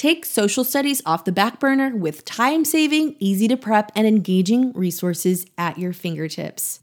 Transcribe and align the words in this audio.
Take 0.00 0.24
social 0.24 0.64
studies 0.64 1.02
off 1.04 1.26
the 1.26 1.30
back 1.30 1.60
burner 1.60 1.94
with 1.94 2.24
time 2.24 2.64
saving, 2.64 3.16
easy 3.18 3.46
to 3.48 3.56
prep, 3.58 3.92
and 3.94 4.06
engaging 4.06 4.72
resources 4.72 5.44
at 5.58 5.76
your 5.76 5.92
fingertips. 5.92 6.80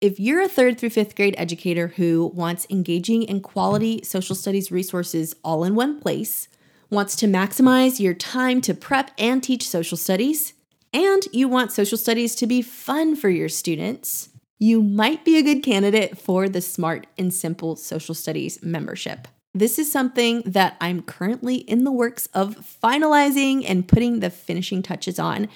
If 0.00 0.18
you're 0.18 0.42
a 0.42 0.48
third 0.48 0.76
through 0.76 0.90
fifth 0.90 1.14
grade 1.14 1.36
educator 1.38 1.86
who 1.86 2.32
wants 2.34 2.66
engaging 2.68 3.30
and 3.30 3.44
quality 3.44 4.02
social 4.02 4.34
studies 4.34 4.72
resources 4.72 5.36
all 5.44 5.62
in 5.62 5.76
one 5.76 6.00
place, 6.00 6.48
wants 6.90 7.14
to 7.18 7.28
maximize 7.28 8.00
your 8.00 8.14
time 8.14 8.60
to 8.62 8.74
prep 8.74 9.12
and 9.16 9.40
teach 9.40 9.68
social 9.68 9.96
studies, 9.96 10.54
and 10.92 11.28
you 11.32 11.46
want 11.46 11.70
social 11.70 11.96
studies 11.96 12.34
to 12.34 12.48
be 12.48 12.60
fun 12.60 13.14
for 13.14 13.28
your 13.28 13.48
students, 13.48 14.30
you 14.58 14.82
might 14.82 15.24
be 15.24 15.38
a 15.38 15.44
good 15.44 15.62
candidate 15.62 16.18
for 16.18 16.48
the 16.48 16.60
Smart 16.60 17.06
and 17.16 17.32
Simple 17.32 17.76
Social 17.76 18.16
Studies 18.16 18.60
membership. 18.64 19.28
This 19.54 19.78
is 19.78 19.90
something 19.90 20.42
that 20.44 20.76
I'm 20.80 21.00
currently 21.02 21.56
in 21.56 21.84
the 21.84 21.92
works 21.92 22.28
of 22.34 22.78
finalizing 22.82 23.64
and 23.66 23.88
putting 23.88 24.20
the 24.20 24.28
finishing 24.30 24.82
touches 24.82 25.18
on. 25.18 25.48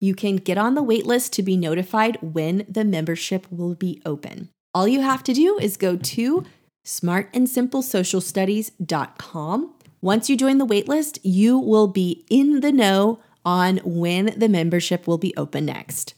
You 0.00 0.14
can 0.14 0.36
get 0.36 0.58
on 0.58 0.74
the 0.74 0.84
waitlist 0.84 1.30
to 1.32 1.42
be 1.42 1.56
notified 1.56 2.18
when 2.20 2.66
the 2.68 2.84
membership 2.84 3.46
will 3.50 3.74
be 3.74 4.02
open. 4.04 4.50
All 4.74 4.86
you 4.86 5.00
have 5.00 5.24
to 5.24 5.32
do 5.32 5.58
is 5.58 5.78
go 5.78 5.96
to 5.96 6.44
smartandsimplesocialstudies.com. 6.84 9.74
Once 10.02 10.28
you 10.28 10.36
join 10.36 10.58
the 10.58 10.66
waitlist, 10.66 11.18
you 11.22 11.58
will 11.58 11.88
be 11.88 12.26
in 12.28 12.60
the 12.60 12.72
know 12.72 13.20
on 13.44 13.78
when 13.78 14.38
the 14.38 14.48
membership 14.48 15.06
will 15.06 15.18
be 15.18 15.32
open 15.36 15.64
next. 15.64 16.14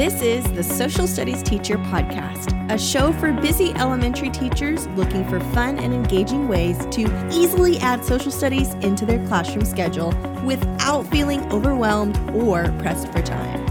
This 0.00 0.22
is 0.22 0.50
the 0.52 0.64
Social 0.64 1.06
Studies 1.06 1.42
Teacher 1.42 1.76
Podcast, 1.76 2.56
a 2.72 2.78
show 2.78 3.12
for 3.12 3.34
busy 3.34 3.74
elementary 3.74 4.30
teachers 4.30 4.86
looking 4.96 5.28
for 5.28 5.40
fun 5.52 5.78
and 5.78 5.92
engaging 5.92 6.48
ways 6.48 6.78
to 6.92 7.02
easily 7.30 7.76
add 7.80 8.02
social 8.02 8.32
studies 8.32 8.72
into 8.76 9.04
their 9.04 9.22
classroom 9.26 9.66
schedule 9.66 10.14
without 10.42 11.06
feeling 11.08 11.42
overwhelmed 11.52 12.16
or 12.34 12.72
pressed 12.78 13.12
for 13.12 13.20
time. 13.20 13.62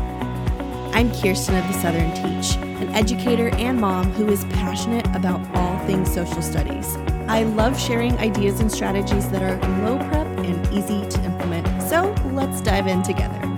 I'm 0.94 1.12
Kirsten 1.20 1.56
of 1.56 1.66
the 1.66 1.74
Southern 1.82 2.14
Teach, 2.14 2.58
an 2.58 2.90
educator 2.90 3.50
and 3.56 3.82
mom 3.82 4.12
who 4.12 4.28
is 4.28 4.46
passionate 4.52 5.08
about 5.16 5.42
all 5.56 5.80
things 5.88 6.14
social 6.14 6.44
studies. 6.44 6.96
I 7.28 7.42
love 7.42 7.82
sharing 7.82 8.16
ideas 8.20 8.60
and 8.60 8.72
strategies 8.72 9.28
that 9.30 9.42
are 9.42 9.58
low 9.84 9.98
prep 10.10 10.28
and 10.46 10.64
easy 10.72 11.10
to 11.10 11.24
implement. 11.24 11.66
So 11.90 12.14
let's 12.34 12.62
dive 12.62 12.86
in 12.86 13.02
together. 13.02 13.49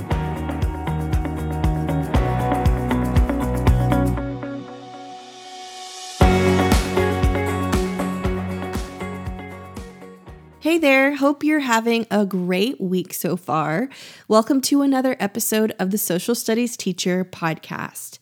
Hey 10.71 10.77
there, 10.77 11.15
hope 11.15 11.43
you're 11.43 11.59
having 11.59 12.07
a 12.09 12.25
great 12.25 12.79
week 12.79 13.13
so 13.13 13.35
far. 13.35 13.89
Welcome 14.29 14.61
to 14.61 14.83
another 14.83 15.17
episode 15.19 15.73
of 15.77 15.91
the 15.91 15.97
Social 15.97 16.33
Studies 16.33 16.77
Teacher 16.77 17.25
Podcast. 17.25 18.19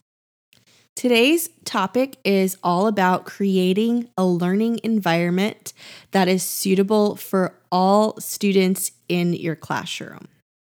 Today's 0.95 1.49
topic 1.63 2.17
is 2.23 2.57
all 2.63 2.87
about 2.87 3.27
creating 3.27 4.09
a 4.17 4.25
learning 4.25 4.79
environment 4.83 5.73
that 6.09 6.27
is 6.27 6.41
suitable 6.41 7.15
for 7.15 7.53
all 7.71 8.19
students 8.19 8.93
in 9.07 9.33
your 9.33 9.55
classroom. 9.55 10.27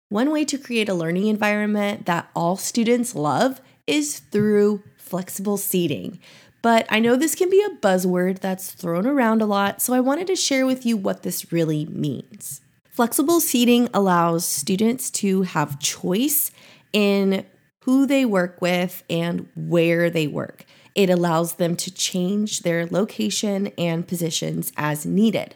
One 0.10 0.30
way 0.30 0.46
to 0.46 0.60
create 0.60 0.88
a 0.88 0.94
learning 0.94 1.26
environment 1.30 2.06
that 2.06 2.30
all 2.36 2.58
students 2.58 3.16
love 3.16 3.60
is 3.88 4.20
through 4.20 4.84
flexible 4.98 5.58
seating. 5.58 6.20
But 6.62 6.86
I 6.90 7.00
know 7.00 7.16
this 7.16 7.36
can 7.36 7.50
be 7.50 7.64
a 7.64 7.76
buzzword 7.76 8.40
that's 8.40 8.72
thrown 8.72 9.08
around 9.08 9.42
a 9.42 9.48
lot, 9.48 9.82
so 9.82 9.94
I 9.94 10.00
wanted 10.00 10.28
to 10.28 10.36
share 10.36 10.66
with 10.66 10.86
you 10.86 10.96
what 10.96 11.24
this 11.24 11.52
really 11.52 11.86
means. 11.86 12.62
Flexible 12.92 13.40
seating 13.40 13.90
allows 13.94 14.46
students 14.46 15.10
to 15.12 15.44
have 15.44 15.80
choice 15.80 16.52
in 16.94 17.46
who 17.86 18.06
they 18.06 18.26
work 18.26 18.62
with 18.62 19.04
and 19.10 19.48
where 19.56 20.10
they 20.10 20.28
work. 20.28 20.66
It 20.94 21.10
allows 21.10 21.54
them 21.56 21.76
to 21.78 21.92
change 21.92 22.60
their 22.60 22.86
location 22.86 23.68
and 23.78 24.08
positions 24.08 24.72
as 24.78 25.06
needed. 25.06 25.56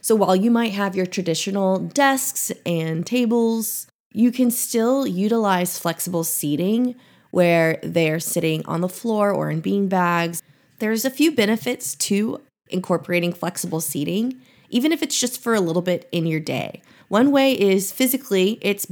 So 0.00 0.16
while 0.16 0.34
you 0.34 0.50
might 0.50 0.72
have 0.72 0.96
your 0.96 1.06
traditional 1.06 1.78
desks 1.78 2.50
and 2.66 3.06
tables, 3.06 3.86
you 4.12 4.32
can 4.32 4.50
still 4.50 5.06
utilize 5.06 5.78
flexible 5.78 6.24
seating 6.24 6.96
where 7.32 7.80
they're 7.82 8.20
sitting 8.20 8.64
on 8.66 8.80
the 8.80 8.88
floor 8.88 9.32
or 9.32 9.50
in 9.50 9.60
bean 9.60 9.88
bags. 9.88 10.42
There's 10.78 11.04
a 11.04 11.10
few 11.10 11.32
benefits 11.32 11.96
to 11.96 12.40
incorporating 12.68 13.32
flexible 13.32 13.80
seating, 13.80 14.40
even 14.68 14.92
if 14.92 15.02
it's 15.02 15.18
just 15.18 15.42
for 15.42 15.54
a 15.54 15.60
little 15.60 15.82
bit 15.82 16.08
in 16.12 16.26
your 16.26 16.40
day. 16.40 16.82
One 17.08 17.32
way 17.32 17.58
is 17.58 17.90
physically, 17.90 18.58
it's 18.62 18.86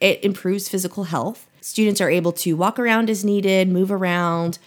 it 0.00 0.22
improves 0.22 0.68
physical 0.68 1.04
health. 1.04 1.48
Students 1.60 2.00
are 2.00 2.10
able 2.10 2.32
to 2.32 2.54
walk 2.54 2.78
around 2.78 3.10
as 3.10 3.24
needed, 3.24 3.68
move 3.68 3.90
around. 3.90 4.58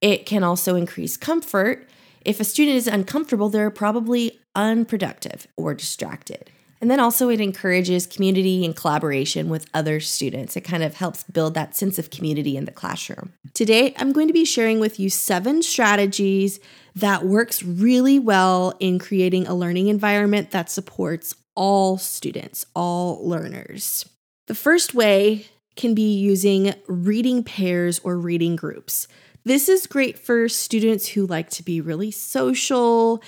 It 0.00 0.24
can 0.24 0.42
also 0.42 0.76
increase 0.76 1.16
comfort. 1.16 1.88
If 2.24 2.40
a 2.40 2.44
student 2.44 2.76
is 2.76 2.86
uncomfortable, 2.86 3.48
they're 3.48 3.70
probably 3.70 4.40
unproductive 4.54 5.46
or 5.56 5.74
distracted. 5.74 6.50
And 6.80 6.90
then 6.90 7.00
also, 7.00 7.28
it 7.28 7.40
encourages 7.40 8.06
community 8.06 8.64
and 8.64 8.74
collaboration 8.74 9.48
with 9.48 9.68
other 9.74 9.98
students. 9.98 10.56
It 10.56 10.60
kind 10.60 10.82
of 10.82 10.94
helps 10.94 11.24
build 11.24 11.54
that 11.54 11.76
sense 11.76 11.98
of 11.98 12.10
community 12.10 12.56
in 12.56 12.66
the 12.66 12.72
classroom. 12.72 13.32
Today, 13.52 13.94
I'm 13.96 14.12
going 14.12 14.28
to 14.28 14.32
be 14.32 14.44
sharing 14.44 14.78
with 14.78 15.00
you 15.00 15.10
seven 15.10 15.62
strategies 15.62 16.60
that 16.94 17.24
works 17.24 17.62
really 17.62 18.18
well 18.18 18.74
in 18.78 18.98
creating 18.98 19.46
a 19.46 19.54
learning 19.54 19.88
environment 19.88 20.52
that 20.52 20.70
supports 20.70 21.34
all 21.56 21.98
students, 21.98 22.64
all 22.74 23.26
learners. 23.28 24.08
The 24.46 24.54
first 24.54 24.94
way 24.94 25.46
can 25.74 25.94
be 25.94 26.16
using 26.16 26.74
reading 26.86 27.42
pairs 27.42 27.98
or 28.00 28.16
reading 28.16 28.56
groups. 28.56 29.08
This 29.44 29.68
is 29.68 29.86
great 29.86 30.18
for 30.18 30.48
students 30.48 31.08
who 31.08 31.26
like 31.26 31.50
to 31.50 31.62
be 31.62 31.80
really 31.80 32.10
social. 32.10 33.22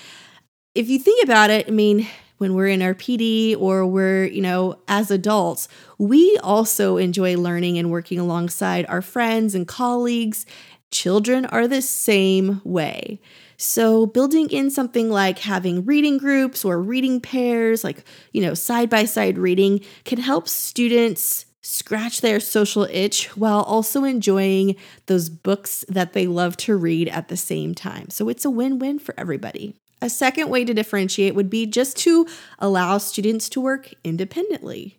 If 0.75 0.89
you 0.89 0.99
think 0.99 1.25
about 1.25 1.50
it, 1.50 1.66
I 1.66 1.71
mean, 1.71 2.06
when 2.41 2.55
we're 2.55 2.69
in 2.69 2.81
our 2.81 2.95
PD 2.95 3.55
or 3.61 3.87
we're, 3.87 4.25
you 4.25 4.41
know, 4.41 4.78
as 4.89 5.11
adults, 5.11 5.69
we 5.99 6.39
also 6.43 6.97
enjoy 6.97 7.37
learning 7.37 7.77
and 7.77 7.91
working 7.91 8.19
alongside 8.19 8.87
our 8.89 9.03
friends 9.03 9.55
and 9.55 9.69
colleagues. 9.69 10.47
Children 10.91 11.45
are 11.45 11.69
the 11.69 11.83
same 11.83 12.62
way. 12.65 13.21
So, 13.59 14.06
building 14.06 14.49
in 14.49 14.71
something 14.71 15.11
like 15.11 15.41
having 15.41 15.84
reading 15.84 16.17
groups 16.17 16.65
or 16.65 16.81
reading 16.81 17.21
pairs, 17.21 17.84
like, 17.84 18.05
you 18.33 18.41
know, 18.41 18.55
side 18.55 18.89
by 18.89 19.05
side 19.05 19.37
reading, 19.37 19.84
can 20.07 20.19
help 20.19 20.49
students 20.49 21.45
scratch 21.61 22.22
their 22.22 22.41
social 22.41 22.84
itch 22.84 23.37
while 23.37 23.61
also 23.61 24.03
enjoying 24.05 24.77
those 25.07 25.28
books 25.28 25.84
that 25.91 26.15
they 26.15 26.27
love 26.27 26.57
to 26.57 26.75
read 26.75 27.09
at 27.09 27.28
the 27.28 27.37
same 27.37 27.75
time. 27.75 28.09
So, 28.09 28.31
it's 28.31 28.47
a 28.47 28.51
win 28.51 28.78
win 28.78 28.99
for 28.99 29.15
everybody. 29.19 29.80
A 30.03 30.11
second 30.11 30.49
way 30.49 30.65
to 30.65 30.75
differentiate 30.75 31.34
would 31.34 31.50
be 31.50 31.66
just 31.66 31.97
to 31.99 32.27
allow 32.59 32.99
students 32.99 33.49
to 33.50 33.61
work 33.61 33.93
independently. 34.03 34.97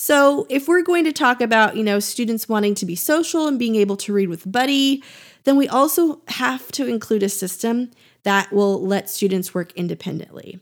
So, 0.00 0.46
if 0.48 0.68
we're 0.68 0.82
going 0.82 1.04
to 1.04 1.12
talk 1.12 1.40
about, 1.40 1.76
you 1.76 1.82
know, 1.82 1.98
students 1.98 2.48
wanting 2.48 2.76
to 2.76 2.86
be 2.86 2.94
social 2.94 3.48
and 3.48 3.58
being 3.58 3.74
able 3.74 3.96
to 3.96 4.12
read 4.12 4.28
with 4.28 4.50
buddy, 4.50 5.02
then 5.42 5.56
we 5.56 5.66
also 5.66 6.22
have 6.28 6.70
to 6.72 6.86
include 6.86 7.24
a 7.24 7.28
system 7.28 7.90
that 8.22 8.52
will 8.52 8.80
let 8.80 9.10
students 9.10 9.54
work 9.54 9.72
independently. 9.72 10.60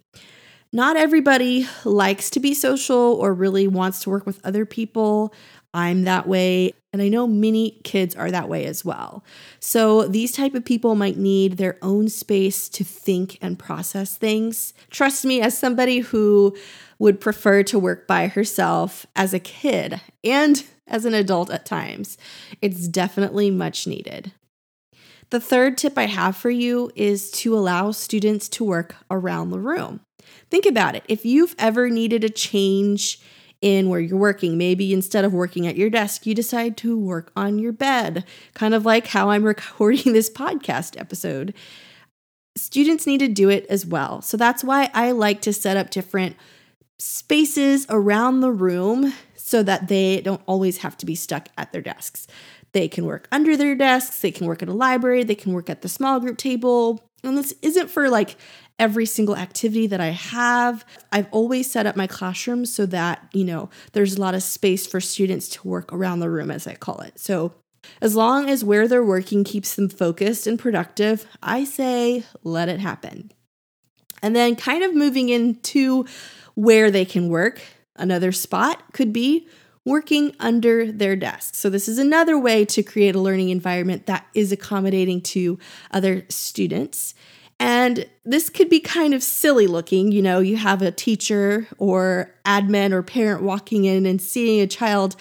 Not 0.72 0.96
everybody 0.96 1.68
likes 1.84 2.30
to 2.30 2.40
be 2.40 2.54
social 2.54 2.96
or 2.96 3.32
really 3.32 3.68
wants 3.68 4.00
to 4.00 4.10
work 4.10 4.26
with 4.26 4.44
other 4.44 4.66
people. 4.66 5.32
I'm 5.76 6.04
that 6.04 6.26
way, 6.26 6.72
and 6.94 7.02
I 7.02 7.08
know 7.08 7.26
many 7.26 7.82
kids 7.84 8.16
are 8.16 8.30
that 8.30 8.48
way 8.48 8.64
as 8.64 8.82
well. 8.82 9.22
So 9.60 10.08
these 10.08 10.32
type 10.32 10.54
of 10.54 10.64
people 10.64 10.94
might 10.94 11.18
need 11.18 11.58
their 11.58 11.76
own 11.82 12.08
space 12.08 12.70
to 12.70 12.82
think 12.82 13.36
and 13.42 13.58
process 13.58 14.16
things. 14.16 14.72
Trust 14.88 15.26
me 15.26 15.42
as 15.42 15.58
somebody 15.58 15.98
who 15.98 16.56
would 16.98 17.20
prefer 17.20 17.62
to 17.64 17.78
work 17.78 18.06
by 18.06 18.26
herself 18.26 19.04
as 19.14 19.34
a 19.34 19.38
kid 19.38 20.00
and 20.24 20.64
as 20.86 21.04
an 21.04 21.12
adult 21.12 21.50
at 21.50 21.66
times. 21.66 22.16
It's 22.62 22.88
definitely 22.88 23.50
much 23.50 23.86
needed. 23.86 24.32
The 25.28 25.40
third 25.40 25.76
tip 25.76 25.98
I 25.98 26.06
have 26.06 26.38
for 26.38 26.48
you 26.48 26.90
is 26.94 27.30
to 27.32 27.54
allow 27.54 27.90
students 27.90 28.48
to 28.48 28.64
work 28.64 28.96
around 29.10 29.50
the 29.50 29.58
room. 29.58 30.00
Think 30.50 30.64
about 30.64 30.94
it. 30.94 31.04
If 31.06 31.26
you've 31.26 31.54
ever 31.58 31.90
needed 31.90 32.24
a 32.24 32.30
change 32.30 33.20
in 33.60 33.88
where 33.88 34.00
you're 34.00 34.18
working. 34.18 34.58
Maybe 34.58 34.92
instead 34.92 35.24
of 35.24 35.32
working 35.32 35.66
at 35.66 35.76
your 35.76 35.90
desk, 35.90 36.26
you 36.26 36.34
decide 36.34 36.76
to 36.78 36.98
work 36.98 37.32
on 37.36 37.58
your 37.58 37.72
bed, 37.72 38.24
kind 38.54 38.74
of 38.74 38.84
like 38.84 39.08
how 39.08 39.30
I'm 39.30 39.44
recording 39.44 40.12
this 40.12 40.30
podcast 40.30 40.98
episode. 41.00 41.54
Students 42.56 43.06
need 43.06 43.18
to 43.18 43.28
do 43.28 43.48
it 43.48 43.66
as 43.66 43.84
well. 43.84 44.22
So 44.22 44.36
that's 44.36 44.64
why 44.64 44.90
I 44.94 45.12
like 45.12 45.42
to 45.42 45.52
set 45.52 45.76
up 45.76 45.90
different 45.90 46.36
spaces 46.98 47.86
around 47.90 48.40
the 48.40 48.50
room 48.50 49.12
so 49.34 49.62
that 49.62 49.88
they 49.88 50.20
don't 50.22 50.40
always 50.46 50.78
have 50.78 50.96
to 50.98 51.06
be 51.06 51.14
stuck 51.14 51.48
at 51.58 51.72
their 51.72 51.82
desks. 51.82 52.26
They 52.72 52.88
can 52.88 53.04
work 53.06 53.28
under 53.30 53.56
their 53.56 53.74
desks, 53.74 54.20
they 54.20 54.30
can 54.30 54.46
work 54.46 54.62
at 54.62 54.68
a 54.68 54.74
library, 54.74 55.22
they 55.22 55.34
can 55.34 55.52
work 55.52 55.70
at 55.70 55.82
the 55.82 55.88
small 55.88 56.20
group 56.20 56.36
table. 56.36 57.08
And 57.22 57.38
this 57.38 57.54
isn't 57.62 57.90
for 57.90 58.08
like 58.10 58.36
every 58.78 59.06
single 59.06 59.36
activity 59.36 59.86
that 59.86 60.00
I 60.00 60.08
have. 60.08 60.84
I've 61.10 61.28
always 61.30 61.70
set 61.70 61.86
up 61.86 61.96
my 61.96 62.06
classroom 62.06 62.66
so 62.66 62.86
that, 62.86 63.28
you 63.32 63.44
know, 63.44 63.70
there's 63.92 64.16
a 64.16 64.20
lot 64.20 64.34
of 64.34 64.42
space 64.42 64.86
for 64.86 65.00
students 65.00 65.48
to 65.50 65.68
work 65.68 65.92
around 65.92 66.20
the 66.20 66.30
room, 66.30 66.50
as 66.50 66.66
I 66.66 66.74
call 66.74 67.00
it. 67.00 67.18
So 67.18 67.54
as 68.00 68.14
long 68.14 68.50
as 68.50 68.64
where 68.64 68.88
they're 68.88 69.04
working 69.04 69.44
keeps 69.44 69.74
them 69.74 69.88
focused 69.88 70.46
and 70.46 70.58
productive, 70.58 71.26
I 71.42 71.64
say 71.64 72.24
let 72.42 72.68
it 72.68 72.80
happen. 72.80 73.30
And 74.22 74.34
then, 74.34 74.56
kind 74.56 74.82
of 74.82 74.94
moving 74.94 75.28
into 75.28 76.06
where 76.54 76.90
they 76.90 77.04
can 77.04 77.28
work, 77.28 77.60
another 77.96 78.32
spot 78.32 78.82
could 78.92 79.12
be 79.12 79.46
working 79.84 80.34
under 80.40 80.90
their 80.90 81.14
desk. 81.16 81.54
So, 81.54 81.70
this 81.70 81.86
is 81.86 81.98
another 81.98 82.38
way 82.38 82.64
to 82.64 82.82
create 82.82 83.14
a 83.14 83.20
learning 83.20 83.50
environment 83.50 84.06
that 84.06 84.26
is 84.34 84.52
accommodating 84.52 85.20
to 85.22 85.58
other 85.90 86.24
students. 86.28 87.14
And 87.58 88.06
this 88.24 88.50
could 88.50 88.68
be 88.68 88.80
kind 88.80 89.14
of 89.14 89.22
silly 89.22 89.66
looking. 89.66 90.12
You 90.12 90.22
know, 90.22 90.40
you 90.40 90.56
have 90.56 90.82
a 90.82 90.90
teacher 90.90 91.66
or 91.78 92.34
admin 92.44 92.92
or 92.92 93.02
parent 93.02 93.42
walking 93.42 93.84
in 93.84 94.04
and 94.06 94.20
seeing 94.20 94.60
a 94.60 94.66
child 94.66 95.16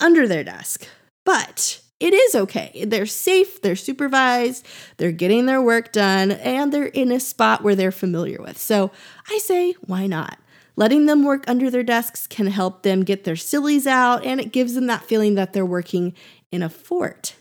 under 0.00 0.28
their 0.28 0.44
desk. 0.44 0.86
But 1.24 1.80
it 2.00 2.12
is 2.12 2.34
okay. 2.34 2.84
They're 2.86 3.06
safe, 3.06 3.62
they're 3.62 3.76
supervised, 3.76 4.66
they're 4.98 5.12
getting 5.12 5.46
their 5.46 5.62
work 5.62 5.92
done, 5.92 6.32
and 6.32 6.72
they're 6.72 6.86
in 6.86 7.10
a 7.10 7.20
spot 7.20 7.62
where 7.62 7.74
they're 7.74 7.92
familiar 7.92 8.40
with. 8.40 8.58
So 8.58 8.90
I 9.30 9.38
say, 9.38 9.72
why 9.80 10.06
not? 10.06 10.38
Letting 10.76 11.06
them 11.06 11.22
work 11.24 11.44
under 11.46 11.70
their 11.70 11.84
desks 11.84 12.26
can 12.26 12.48
help 12.48 12.82
them 12.82 13.04
get 13.04 13.24
their 13.24 13.36
sillies 13.36 13.86
out, 13.86 14.24
and 14.24 14.40
it 14.40 14.52
gives 14.52 14.74
them 14.74 14.86
that 14.88 15.04
feeling 15.04 15.34
that 15.36 15.52
they're 15.52 15.64
working 15.64 16.14
in 16.50 16.62
a 16.62 16.68
fort. 16.68 17.36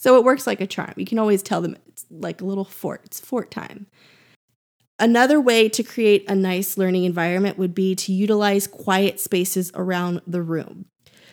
So 0.00 0.16
it 0.16 0.24
works 0.24 0.46
like 0.46 0.62
a 0.62 0.66
charm. 0.66 0.94
You 0.96 1.04
can 1.04 1.18
always 1.18 1.42
tell 1.42 1.60
them 1.60 1.76
it's 1.86 2.06
like 2.10 2.40
a 2.40 2.46
little 2.46 2.64
fort, 2.64 3.02
it's 3.04 3.20
fort 3.20 3.50
time. 3.50 3.86
Another 4.98 5.38
way 5.38 5.68
to 5.68 5.82
create 5.82 6.24
a 6.26 6.34
nice 6.34 6.78
learning 6.78 7.04
environment 7.04 7.58
would 7.58 7.74
be 7.74 7.94
to 7.96 8.10
utilize 8.10 8.66
quiet 8.66 9.20
spaces 9.20 9.70
around 9.74 10.22
the 10.26 10.40
room. 10.40 10.86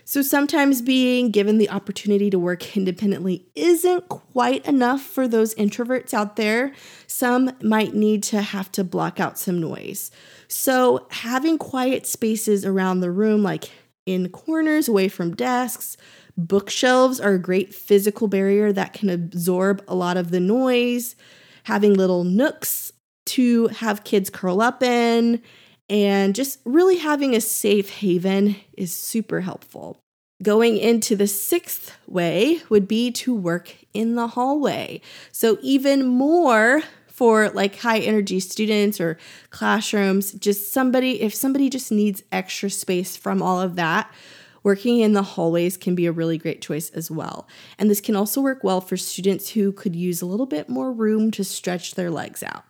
So 0.03 0.21
sometimes 0.21 0.81
being 0.81 1.31
given 1.31 1.59
the 1.59 1.69
opportunity 1.69 2.29
to 2.29 2.37
work 2.37 2.75
independently 2.75 3.45
isn't 3.55 4.09
quite 4.09 4.65
enough 4.67 5.01
for 5.01 5.29
those 5.29 5.55
introverts 5.55 6.13
out 6.13 6.35
there. 6.35 6.73
Some 7.07 7.51
might 7.61 7.93
need 7.93 8.21
to 8.23 8.41
have 8.41 8.69
to 8.73 8.83
block 8.83 9.21
out 9.21 9.39
some 9.39 9.61
noise. 9.61 10.11
So 10.49 11.07
having 11.11 11.57
quiet 11.57 12.05
spaces 12.05 12.65
around 12.65 12.99
the 12.99 13.11
room, 13.11 13.43
like 13.43 13.71
in 14.05 14.27
corners 14.27 14.89
away 14.89 15.07
from 15.07 15.35
desks, 15.35 15.95
bookshelves 16.37 17.19
are 17.19 17.33
a 17.33 17.39
great 17.39 17.73
physical 17.73 18.27
barrier 18.27 18.71
that 18.71 18.93
can 18.93 19.09
absorb 19.09 19.83
a 19.87 19.95
lot 19.95 20.17
of 20.17 20.31
the 20.31 20.39
noise. 20.39 21.15
Having 21.63 21.95
little 21.95 22.23
nooks 22.23 22.93
to 23.25 23.67
have 23.67 24.03
kids 24.03 24.29
curl 24.29 24.61
up 24.61 24.81
in 24.81 25.41
and 25.89 26.35
just 26.35 26.59
really 26.65 26.97
having 26.97 27.35
a 27.35 27.41
safe 27.41 27.89
haven 27.89 28.55
is 28.77 28.93
super 28.93 29.41
helpful. 29.41 29.97
Going 30.43 30.77
into 30.77 31.15
the 31.15 31.27
sixth 31.27 31.97
way 32.05 32.61
would 32.69 32.87
be 32.87 33.11
to 33.11 33.33
work 33.33 33.75
in 33.93 34.15
the 34.15 34.27
hallway. 34.27 35.01
So, 35.31 35.57
even 35.61 36.05
more 36.05 36.83
for 37.07 37.49
like 37.49 37.77
high 37.77 37.97
energy 37.97 38.39
students 38.39 39.01
or 39.01 39.17
classrooms, 39.49 40.33
just 40.33 40.71
somebody, 40.71 41.21
if 41.23 41.33
somebody 41.33 41.69
just 41.71 41.91
needs 41.91 42.21
extra 42.31 42.69
space 42.69 43.17
from 43.17 43.41
all 43.41 43.59
of 43.59 43.75
that, 43.77 44.13
working 44.67 44.99
in 44.99 45.13
the 45.13 45.23
hallways 45.23 45.77
can 45.77 45.95
be 45.95 46.05
a 46.05 46.11
really 46.11 46.37
great 46.37 46.61
choice 46.61 46.89
as 46.89 47.09
well. 47.09 47.47
And 47.79 47.89
this 47.89 48.01
can 48.01 48.17
also 48.17 48.41
work 48.41 48.65
well 48.65 48.81
for 48.81 48.97
students 48.97 49.51
who 49.51 49.71
could 49.71 49.95
use 49.95 50.21
a 50.21 50.25
little 50.25 50.45
bit 50.45 50.67
more 50.67 50.91
room 50.91 51.31
to 51.31 51.43
stretch 51.45 51.95
their 51.95 52.11
legs 52.11 52.43
out. 52.43 52.65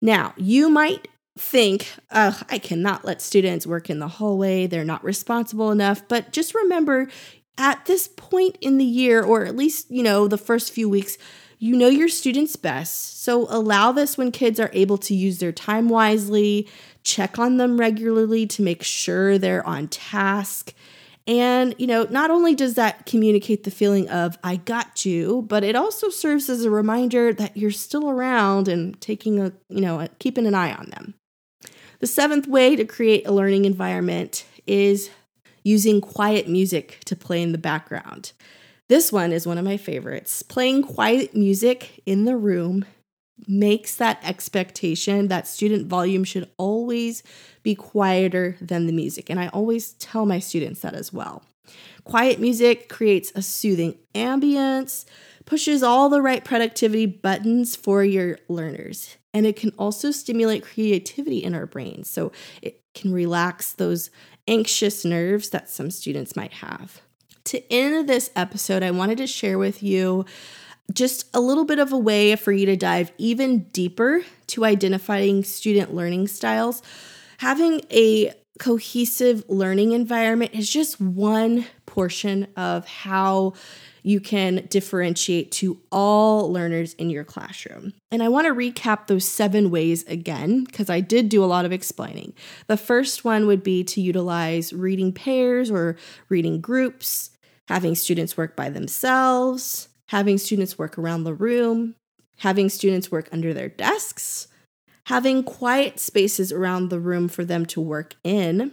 Now, 0.00 0.34
you 0.36 0.70
might 0.70 1.08
think, 1.36 1.88
I 2.12 2.60
cannot 2.62 3.04
let 3.04 3.20
students 3.20 3.66
work 3.66 3.90
in 3.90 3.98
the 3.98 4.06
hallway. 4.06 4.68
They're 4.68 4.84
not 4.84 5.02
responsible 5.02 5.72
enough. 5.72 6.06
But 6.06 6.30
just 6.30 6.54
remember, 6.54 7.08
at 7.58 7.86
this 7.86 8.06
point 8.06 8.56
in 8.60 8.78
the 8.78 8.84
year, 8.84 9.20
or 9.20 9.44
at 9.44 9.56
least, 9.56 9.90
you 9.90 10.04
know, 10.04 10.28
the 10.28 10.38
first 10.38 10.72
few 10.72 10.88
weeks, 10.88 11.18
you 11.58 11.74
know 11.74 11.88
your 11.88 12.08
students 12.08 12.54
best. 12.54 13.24
So 13.24 13.48
allow 13.50 13.90
this 13.90 14.16
when 14.16 14.30
kids 14.30 14.60
are 14.60 14.70
able 14.72 14.98
to 14.98 15.14
use 15.14 15.40
their 15.40 15.50
time 15.50 15.88
wisely, 15.88 16.68
check 17.02 17.36
on 17.36 17.56
them 17.56 17.80
regularly 17.80 18.46
to 18.46 18.62
make 18.62 18.84
sure 18.84 19.38
they're 19.38 19.66
on 19.66 19.88
task. 19.88 20.72
And, 21.26 21.74
you 21.78 21.86
know, 21.86 22.04
not 22.10 22.30
only 22.30 22.54
does 22.54 22.74
that 22.74 23.06
communicate 23.06 23.64
the 23.64 23.70
feeling 23.70 24.08
of, 24.08 24.38
I 24.42 24.56
got 24.56 25.04
you, 25.04 25.44
but 25.48 25.62
it 25.62 25.76
also 25.76 26.08
serves 26.08 26.48
as 26.48 26.64
a 26.64 26.70
reminder 26.70 27.32
that 27.32 27.56
you're 27.56 27.70
still 27.70 28.10
around 28.10 28.68
and 28.68 29.00
taking 29.00 29.38
a, 29.38 29.52
you 29.68 29.80
know, 29.80 30.08
keeping 30.18 30.46
an 30.46 30.54
eye 30.54 30.72
on 30.72 30.90
them. 30.90 31.14
The 32.00 32.06
seventh 32.06 32.48
way 32.48 32.74
to 32.76 32.84
create 32.84 33.26
a 33.26 33.32
learning 33.32 33.64
environment 33.66 34.44
is 34.66 35.10
using 35.62 36.00
quiet 36.00 36.48
music 36.48 36.98
to 37.04 37.14
play 37.14 37.42
in 37.42 37.52
the 37.52 37.58
background. 37.58 38.32
This 38.88 39.12
one 39.12 39.32
is 39.32 39.46
one 39.46 39.58
of 39.58 39.64
my 39.64 39.76
favorites. 39.76 40.42
Playing 40.42 40.82
quiet 40.82 41.36
music 41.36 42.02
in 42.06 42.24
the 42.24 42.36
room 42.36 42.86
makes 43.46 43.96
that 43.96 44.20
expectation 44.22 45.28
that 45.28 45.46
student 45.46 45.86
volume 45.86 46.24
should 46.24 46.48
always 46.56 47.22
be 47.62 47.74
quieter 47.74 48.56
than 48.60 48.86
the 48.86 48.92
music. 48.92 49.30
And 49.30 49.40
I 49.40 49.48
always 49.48 49.92
tell 49.94 50.26
my 50.26 50.38
students 50.38 50.80
that 50.80 50.94
as 50.94 51.12
well. 51.12 51.42
Quiet 52.04 52.40
music 52.40 52.88
creates 52.88 53.32
a 53.34 53.42
soothing 53.42 53.98
ambience, 54.14 55.04
pushes 55.44 55.82
all 55.82 56.08
the 56.08 56.22
right 56.22 56.44
productivity 56.44 57.06
buttons 57.06 57.76
for 57.76 58.02
your 58.02 58.38
learners. 58.48 59.16
And 59.32 59.46
it 59.46 59.56
can 59.56 59.70
also 59.78 60.10
stimulate 60.10 60.64
creativity 60.64 61.38
in 61.44 61.54
our 61.54 61.66
brains. 61.66 62.10
So 62.10 62.32
it 62.62 62.82
can 62.94 63.12
relax 63.12 63.72
those 63.72 64.10
anxious 64.48 65.04
nerves 65.04 65.50
that 65.50 65.68
some 65.68 65.90
students 65.90 66.34
might 66.34 66.54
have. 66.54 67.00
To 67.44 67.72
end 67.72 68.08
this 68.08 68.30
episode, 68.36 68.82
I 68.82 68.90
wanted 68.90 69.18
to 69.18 69.26
share 69.26 69.58
with 69.58 69.82
you 69.82 70.24
just 70.92 71.28
a 71.34 71.40
little 71.40 71.64
bit 71.64 71.78
of 71.78 71.92
a 71.92 71.98
way 71.98 72.36
for 72.36 72.52
you 72.52 72.66
to 72.66 72.76
dive 72.76 73.12
even 73.18 73.60
deeper 73.72 74.22
to 74.48 74.64
identifying 74.64 75.44
student 75.44 75.94
learning 75.94 76.28
styles. 76.28 76.82
Having 77.38 77.82
a 77.90 78.32
cohesive 78.58 79.42
learning 79.48 79.92
environment 79.92 80.52
is 80.54 80.70
just 80.70 81.00
one 81.00 81.64
portion 81.86 82.46
of 82.56 82.86
how 82.86 83.54
you 84.02 84.20
can 84.20 84.66
differentiate 84.70 85.52
to 85.52 85.78
all 85.90 86.50
learners 86.52 86.94
in 86.94 87.10
your 87.10 87.24
classroom. 87.24 87.92
And 88.10 88.22
I 88.22 88.28
want 88.28 88.46
to 88.46 88.54
recap 88.54 89.06
those 89.06 89.26
seven 89.26 89.70
ways 89.70 90.04
again 90.04 90.64
because 90.64 90.88
I 90.88 91.00
did 91.00 91.28
do 91.28 91.44
a 91.44 91.46
lot 91.46 91.64
of 91.64 91.72
explaining. 91.72 92.34
The 92.66 92.76
first 92.76 93.24
one 93.24 93.46
would 93.46 93.62
be 93.62 93.84
to 93.84 94.00
utilize 94.00 94.72
reading 94.72 95.12
pairs 95.12 95.70
or 95.70 95.96
reading 96.28 96.60
groups, 96.60 97.30
having 97.68 97.94
students 97.94 98.36
work 98.36 98.56
by 98.56 98.70
themselves, 98.70 99.88
having 100.10 100.38
students 100.38 100.78
work 100.78 100.96
around 100.98 101.24
the 101.24 101.34
room, 101.34 101.94
having 102.38 102.68
students 102.68 103.10
work 103.10 103.28
under 103.32 103.52
their 103.52 103.68
desks, 103.68 104.46
having 105.06 105.42
quiet 105.42 105.98
spaces 105.98 106.52
around 106.52 106.88
the 106.88 107.00
room 107.00 107.28
for 107.28 107.44
them 107.44 107.66
to 107.66 107.80
work 107.80 108.14
in, 108.22 108.70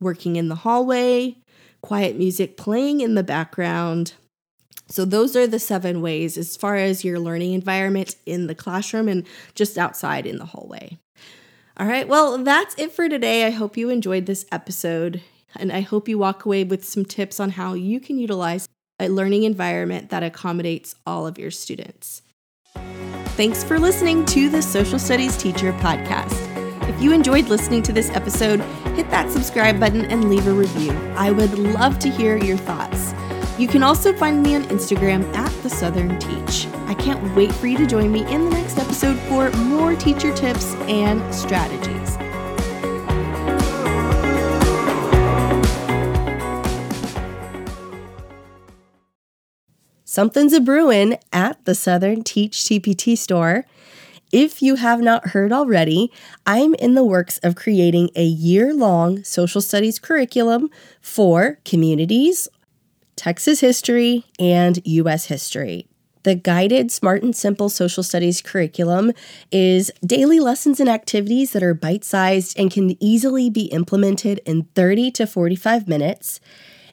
working 0.00 0.36
in 0.36 0.48
the 0.48 0.54
hallway, 0.54 1.36
quiet 1.82 2.16
music 2.16 2.56
playing 2.56 3.00
in 3.00 3.14
the 3.14 3.22
background, 3.22 4.14
so, 4.90 5.04
those 5.04 5.36
are 5.36 5.46
the 5.46 5.58
seven 5.58 6.00
ways 6.00 6.38
as 6.38 6.56
far 6.56 6.76
as 6.76 7.04
your 7.04 7.18
learning 7.18 7.52
environment 7.52 8.16
in 8.24 8.46
the 8.46 8.54
classroom 8.54 9.06
and 9.06 9.26
just 9.54 9.76
outside 9.76 10.24
in 10.24 10.38
the 10.38 10.46
hallway. 10.46 10.96
All 11.76 11.86
right, 11.86 12.08
well, 12.08 12.38
that's 12.38 12.74
it 12.78 12.92
for 12.92 13.06
today. 13.06 13.44
I 13.44 13.50
hope 13.50 13.76
you 13.76 13.90
enjoyed 13.90 14.24
this 14.24 14.46
episode, 14.50 15.20
and 15.56 15.70
I 15.70 15.82
hope 15.82 16.08
you 16.08 16.16
walk 16.16 16.46
away 16.46 16.64
with 16.64 16.86
some 16.86 17.04
tips 17.04 17.38
on 17.38 17.50
how 17.50 17.74
you 17.74 18.00
can 18.00 18.18
utilize 18.18 18.66
a 19.00 19.08
learning 19.08 19.44
environment 19.44 20.10
that 20.10 20.22
accommodates 20.22 20.94
all 21.06 21.26
of 21.26 21.38
your 21.38 21.50
students. 21.50 22.22
Thanks 23.36 23.62
for 23.62 23.78
listening 23.78 24.24
to 24.26 24.48
the 24.48 24.60
Social 24.60 24.98
Studies 24.98 25.36
Teacher 25.36 25.72
Podcast. 25.74 26.44
If 26.88 27.00
you 27.00 27.12
enjoyed 27.12 27.48
listening 27.48 27.82
to 27.84 27.92
this 27.92 28.10
episode, 28.10 28.60
hit 28.96 29.10
that 29.10 29.30
subscribe 29.30 29.78
button 29.78 30.04
and 30.06 30.28
leave 30.28 30.48
a 30.48 30.52
review. 30.52 30.90
I 31.16 31.30
would 31.30 31.56
love 31.58 31.98
to 32.00 32.10
hear 32.10 32.36
your 32.36 32.56
thoughts. 32.56 33.14
You 33.58 33.68
can 33.68 33.82
also 33.82 34.12
find 34.12 34.42
me 34.42 34.54
on 34.54 34.64
Instagram 34.64 35.24
at 35.34 35.52
The 35.62 35.70
Southern 35.70 36.18
Teach. 36.18 36.66
I 36.86 36.94
can't 36.94 37.36
wait 37.36 37.52
for 37.52 37.66
you 37.66 37.76
to 37.78 37.86
join 37.86 38.10
me 38.10 38.20
in 38.32 38.44
the 38.44 38.50
next 38.50 38.78
episode 38.78 39.18
for 39.28 39.50
more 39.58 39.94
teacher 39.94 40.34
tips 40.34 40.74
and 40.86 41.34
strategies. 41.34 42.16
Something's 50.10 50.54
a 50.54 50.60
brewing 50.62 51.18
at 51.34 51.62
the 51.66 51.74
Southern 51.74 52.24
Teach 52.24 52.64
TPT 52.64 53.16
store. 53.16 53.66
If 54.32 54.62
you 54.62 54.76
have 54.76 55.02
not 55.02 55.28
heard 55.28 55.52
already, 55.52 56.10
I'm 56.46 56.72
in 56.76 56.94
the 56.94 57.04
works 57.04 57.36
of 57.42 57.56
creating 57.56 58.08
a 58.16 58.24
year 58.24 58.72
long 58.72 59.22
social 59.22 59.60
studies 59.60 59.98
curriculum 59.98 60.70
for 61.02 61.58
communities, 61.66 62.48
Texas 63.16 63.60
history, 63.60 64.24
and 64.38 64.80
U.S. 64.86 65.26
history. 65.26 65.86
The 66.22 66.34
guided 66.34 66.90
Smart 66.90 67.22
and 67.22 67.36
Simple 67.36 67.68
Social 67.68 68.02
Studies 68.02 68.40
curriculum 68.40 69.12
is 69.52 69.92
daily 70.02 70.40
lessons 70.40 70.80
and 70.80 70.88
activities 70.88 71.52
that 71.52 71.62
are 71.62 71.74
bite 71.74 72.02
sized 72.02 72.58
and 72.58 72.70
can 72.70 72.96
easily 72.98 73.50
be 73.50 73.66
implemented 73.66 74.40
in 74.46 74.68
30 74.74 75.10
to 75.10 75.26
45 75.26 75.86
minutes. 75.86 76.40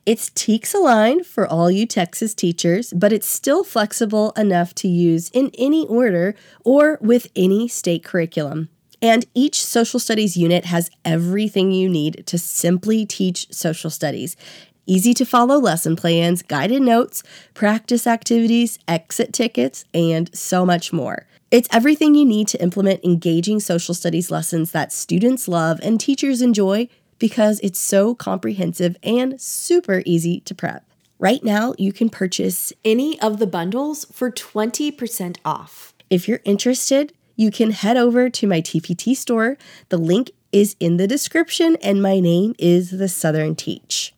It's 0.06 0.30
TEKS 0.30 0.76
aligned 0.76 1.26
for 1.26 1.48
all 1.48 1.72
you 1.72 1.88
Texas 1.88 2.36
teachers, 2.36 2.94
but 2.94 3.12
it's 3.12 3.26
still 3.26 3.64
flexible 3.64 4.34
enough 4.38 4.76
to 4.76 4.88
use 4.88 5.30
in 5.30 5.50
any 5.58 5.88
order 5.88 6.36
or 6.64 7.00
with 7.02 7.28
any 7.36 7.68
state 7.68 8.04
curriculum. 8.04 8.70
And 9.02 9.26
each 9.34 9.64
social 9.64 10.00
studies 10.00 10.38
unit 10.38 10.66
has 10.66 10.92
everything 11.04 11.72
you 11.72 11.90
need 11.90 12.24
to 12.28 12.38
simply 12.38 13.08
teach 13.08 13.52
social 13.52 13.90
studies. 13.90 14.38
Easy 14.86 15.16
to 15.16 15.26
follow 15.26 15.58
lesson 15.58 15.96
plans, 15.96 16.44
guided 16.44 16.84
notes, 16.84 17.24
practice 17.56 18.06
activities, 18.06 18.78
exit 18.88 19.34
tickets, 19.34 19.86
and 19.92 20.30
so 20.38 20.68
much 20.68 20.94
more. 20.94 21.26
It's 21.50 21.70
everything 21.72 22.14
you 22.14 22.26
need 22.26 22.48
to 22.50 22.62
implement 22.62 23.04
engaging 23.04 23.60
social 23.60 23.96
studies 23.96 24.30
lessons 24.30 24.72
that 24.72 24.94
students 24.94 25.48
love 25.48 25.80
and 25.82 26.00
teachers 26.00 26.44
enjoy 26.44 26.90
because 27.20 27.60
it's 27.62 27.80
so 27.80 28.16
comprehensive 28.16 28.98
and 29.04 29.40
super 29.40 30.02
easy 30.06 30.40
to 30.42 30.56
prep. 30.56 30.86
Right 31.20 31.44
now, 31.44 31.74
you 31.78 31.94
can 31.94 32.10
purchase 32.10 32.74
any 32.84 33.20
of 33.22 33.40
the 33.40 33.48
bundles 33.48 34.06
for 34.12 34.32
20% 34.32 35.38
off. 35.46 35.94
If 36.10 36.28
you're 36.28 36.42
interested, 36.44 37.14
you 37.36 37.52
can 37.52 37.72
head 37.72 37.98
over 37.98 38.30
to 38.30 38.48
my 38.48 38.62
TPT 38.62 39.16
store. 39.16 39.58
The 39.90 39.98
link 39.98 40.32
is 40.52 40.76
in 40.80 40.98
the 40.98 41.08
description, 41.08 41.76
and 41.82 42.02
my 42.02 42.20
name 42.20 42.56
is 42.58 42.92
The 42.92 43.10
Southern 43.10 43.56
Teach. 43.56 44.15